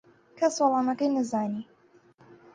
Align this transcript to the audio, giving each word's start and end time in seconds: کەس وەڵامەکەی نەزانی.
کەس 0.37 0.53
وەڵامەکەی 0.61 1.11
نەزانی. 1.17 1.63